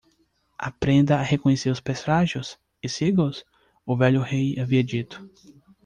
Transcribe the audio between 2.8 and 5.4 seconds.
e siga-os?", o velho rei havia dito.